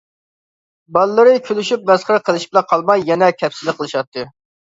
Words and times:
بالىلىرى 0.95 1.35
كۈلۈشۈپ، 1.49 1.83
مەسخىرە 1.91 2.17
قىلىشىپلا 2.31 2.65
قالماي 2.73 3.05
يەنە 3.11 3.31
كەپسىزلىك 3.43 3.79
قىلىشاتتى. 3.85 4.27